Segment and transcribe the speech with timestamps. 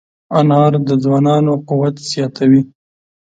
[0.39, 2.61] انار د ځوانانو قوت زیاتوي.